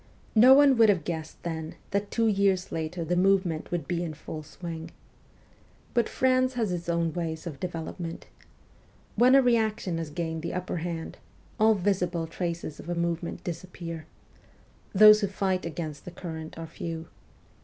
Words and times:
No 0.33 0.55
one 0.55 0.77
would 0.77 0.89
have 0.89 1.03
guessed 1.03 1.43
then 1.43 1.75
that 1.91 2.09
two 2.09 2.25
years 2.25 2.71
later 2.71 3.05
the 3.05 3.15
movement 3.15 3.69
would 3.69 3.87
be 3.87 4.01
in 4.01 4.15
full 4.15 4.41
swing. 4.41 4.89
But 5.93 6.09
France 6.09 6.55
has 6.55 6.71
its 6.71 6.89
own 6.89 7.13
ways 7.13 7.45
of 7.45 7.59
development. 7.59 8.25
When 9.15 9.35
a 9.35 9.43
reaction 9.43 9.99
has 9.99 10.09
gained 10.09 10.41
the 10.41 10.55
upper 10.55 10.77
hand, 10.77 11.19
all 11.59 11.75
visible 11.75 12.25
traces 12.25 12.79
of 12.79 12.89
a 12.89 12.95
movement 12.95 13.43
disappear. 13.43 14.07
Those 14.91 15.21
who 15.21 15.27
fight 15.27 15.67
against 15.67 16.05
the 16.05 16.09
current 16.09 16.57
are 16.57 16.65
few. 16.65 17.05